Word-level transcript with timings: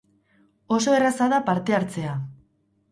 Oso 0.77 0.95
erraza 1.01 1.29
da 1.35 1.43
parte 1.51 1.79
hartzea! 1.81 2.19